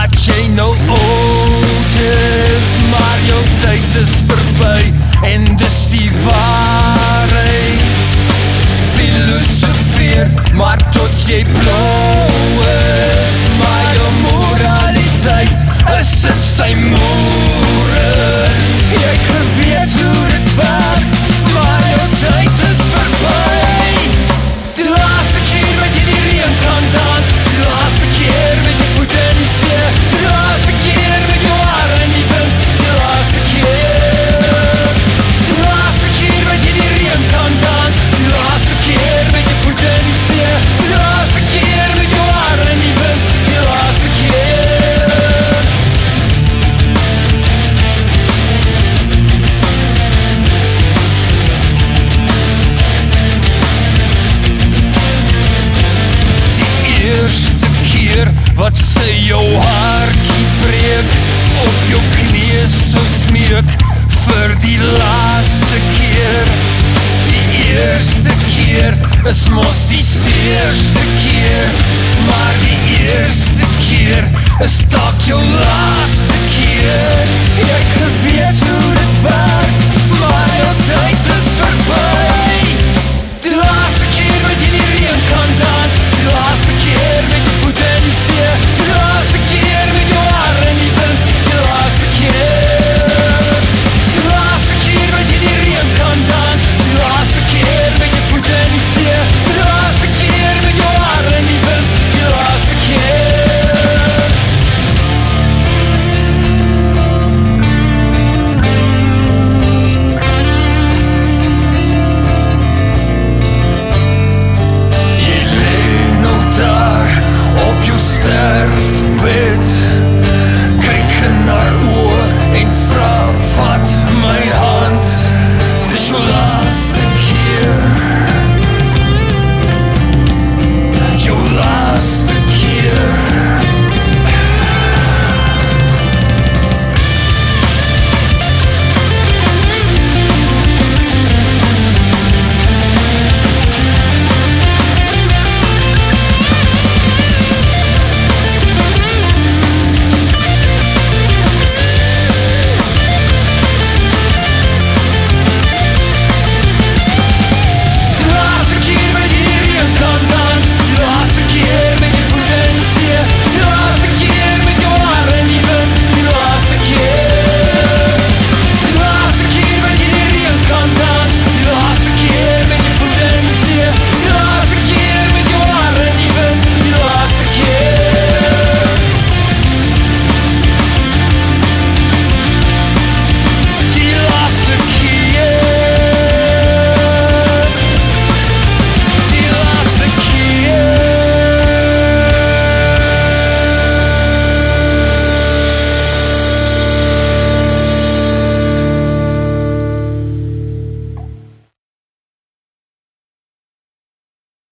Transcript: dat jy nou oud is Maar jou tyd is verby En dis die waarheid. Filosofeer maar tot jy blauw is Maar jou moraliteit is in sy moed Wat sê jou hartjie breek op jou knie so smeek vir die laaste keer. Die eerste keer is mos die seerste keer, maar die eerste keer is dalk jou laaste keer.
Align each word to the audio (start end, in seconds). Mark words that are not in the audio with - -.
dat 0.00 0.24
jy 0.24 0.46
nou 0.54 0.76
oud 0.88 1.96
is 2.00 2.68
Maar 2.90 3.18
jou 3.26 3.42
tyd 3.60 3.96
is 4.00 4.14
verby 4.28 4.92
En 5.26 5.44
dis 5.60 5.78
die 5.92 6.10
waarheid. 6.24 8.08
Filosofeer 8.94 10.30
maar 10.56 10.80
tot 10.90 11.26
jy 11.28 11.44
blauw 11.52 12.64
is 12.70 13.36
Maar 13.60 13.94
jou 13.98 14.10
moraliteit 14.24 15.56
is 15.98 16.14
in 16.32 16.44
sy 16.54 16.74
moed 16.80 17.09
Wat 58.60 58.76
sê 58.76 59.14
jou 59.24 59.44
hartjie 59.56 60.48
breek 60.60 61.12
op 61.62 61.76
jou 61.88 62.00
knie 62.18 62.66
so 62.68 63.00
smeek 63.08 63.70
vir 64.26 64.52
die 64.60 64.76
laaste 64.84 65.80
keer. 65.94 66.50
Die 67.30 67.62
eerste 67.70 68.36
keer 68.50 68.98
is 69.32 69.40
mos 69.54 69.80
die 69.88 70.04
seerste 70.04 71.06
keer, 71.22 71.72
maar 72.28 72.60
die 72.66 72.98
eerste 73.00 73.70
keer 73.86 74.28
is 74.68 74.82
dalk 74.92 75.24
jou 75.24 75.40
laaste 75.40 76.42
keer. 76.50 76.69